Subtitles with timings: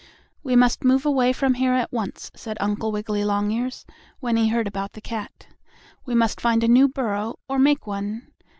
[0.41, 3.85] "We must move away from here at once," said Uncle Wiggily Longears,
[4.19, 5.45] when he heard about the cat.
[6.07, 8.23] "We must find a new burrow or make one.